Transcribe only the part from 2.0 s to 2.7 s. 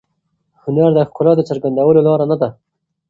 لاره نه ده.